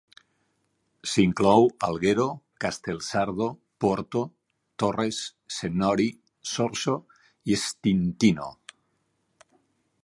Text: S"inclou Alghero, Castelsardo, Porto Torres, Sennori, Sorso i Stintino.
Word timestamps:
S"inclou 1.09 1.67
Alghero, 1.87 2.25
Castelsardo, 2.65 3.49
Porto 3.85 4.23
Torres, 4.85 5.21
Sennori, 5.59 6.09
Sorso 6.55 6.97
i 7.55 7.61
Stintino. 7.67 8.49